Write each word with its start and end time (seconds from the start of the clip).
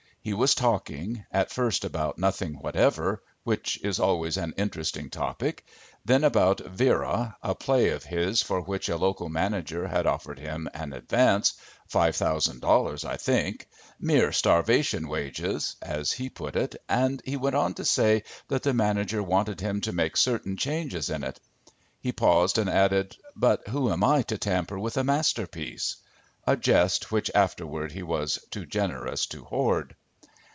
He 0.23 0.35
was 0.35 0.53
talking, 0.53 1.25
at 1.31 1.49
first 1.49 1.83
about 1.83 2.19
nothing 2.19 2.53
whatever, 2.59 3.23
which 3.43 3.79
is 3.83 3.99
always 3.99 4.37
an 4.37 4.53
interesting 4.55 5.09
topic, 5.09 5.65
then 6.05 6.23
about 6.23 6.59
"Vera," 6.59 7.35
a 7.41 7.55
play 7.55 7.89
of 7.89 8.03
his 8.03 8.39
for 8.43 8.61
which 8.61 8.87
a 8.87 8.97
local 8.97 9.29
manager 9.29 9.87
had 9.87 10.05
offered 10.05 10.37
him 10.37 10.69
an 10.75 10.93
advance, 10.93 11.53
five 11.87 12.15
thousand 12.15 12.61
dollars 12.61 13.03
I 13.03 13.17
think, 13.17 13.67
"mere 13.99 14.31
starvation 14.31 15.07
wages," 15.07 15.75
as 15.81 16.11
he 16.11 16.29
put 16.29 16.55
it, 16.55 16.75
and 16.87 17.19
he 17.25 17.35
went 17.35 17.55
on 17.55 17.73
to 17.73 17.83
say 17.83 18.21
that 18.47 18.61
the 18.61 18.75
manager 18.75 19.23
wanted 19.23 19.59
him 19.59 19.81
to 19.81 19.91
make 19.91 20.15
certain 20.15 20.55
changes 20.55 21.09
in 21.09 21.23
it. 21.23 21.39
He 21.99 22.11
paused 22.11 22.59
and 22.59 22.69
added: 22.69 23.15
"But 23.35 23.67
who 23.69 23.91
am 23.91 24.03
I 24.03 24.21
to 24.21 24.37
tamper 24.37 24.77
with 24.77 24.97
a 24.97 25.03
masterpiece?" 25.03 25.95
a 26.45 26.55
jest 26.55 27.11
which 27.11 27.31
afterward 27.33 27.91
he 27.93 28.03
was 28.03 28.37
too 28.51 28.67
generous 28.67 29.25
to 29.25 29.45
hoard. 29.45 29.95